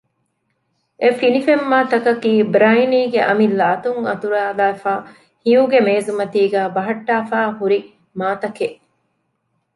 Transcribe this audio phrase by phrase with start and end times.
[1.01, 5.01] އެ ފިނިފެންމާތަކަކީ ބްރައިނީގެ އަމިއްލަ އަތުން އަތުރައިލައިފައި
[5.43, 7.79] ހިޔުގެ މޭޒުމަތީގައި ބަހައްޓައިފައި ހުރި
[8.19, 8.77] މާތަކެއް